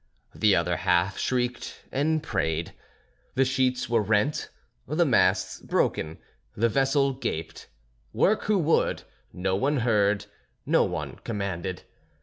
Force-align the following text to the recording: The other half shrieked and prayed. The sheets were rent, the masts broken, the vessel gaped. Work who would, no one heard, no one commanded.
The 0.33 0.55
other 0.55 0.77
half 0.77 1.19
shrieked 1.19 1.83
and 1.91 2.23
prayed. 2.23 2.73
The 3.35 3.45
sheets 3.45 3.87
were 3.87 4.01
rent, 4.01 4.49
the 4.87 5.05
masts 5.05 5.59
broken, 5.59 6.17
the 6.57 6.69
vessel 6.69 7.13
gaped. 7.13 7.67
Work 8.11 8.45
who 8.45 8.57
would, 8.57 9.03
no 9.31 9.55
one 9.55 9.77
heard, 9.77 10.25
no 10.65 10.85
one 10.85 11.17
commanded. 11.23 11.83